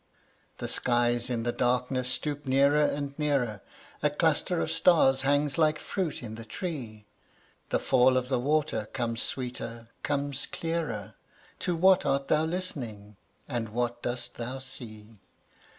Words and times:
"The 0.57 0.67
skies 0.67 1.29
in 1.29 1.43
the 1.43 1.51
darkness 1.51 2.09
stoop 2.09 2.47
nearer 2.47 2.83
and 2.85 3.13
nearer, 3.19 3.61
A 4.01 4.09
cluster 4.09 4.59
of 4.59 4.71
stars 4.71 5.21
hangs 5.21 5.59
like 5.59 5.77
fruit 5.77 6.23
in 6.23 6.33
the 6.33 6.43
tree, 6.43 7.05
The 7.69 7.77
fall 7.77 8.17
of 8.17 8.27
the 8.27 8.39
water 8.39 8.87
comes 8.93 9.21
sweeter, 9.21 9.89
comes 10.01 10.47
clearer: 10.47 11.13
To 11.59 11.75
what 11.75 12.03
art 12.03 12.29
thou 12.29 12.45
listening, 12.45 13.17
and 13.47 13.69
what 13.69 14.01
dost 14.01 14.37
thou 14.37 14.57
see? 14.57 15.17